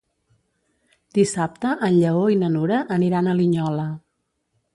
Dissabte 1.17 1.73
en 1.89 1.93
Lleó 1.97 2.25
i 2.37 2.39
na 2.45 2.51
Nura 2.55 2.81
aniran 2.97 3.27
a 3.27 3.37
Linyola. 3.43 3.87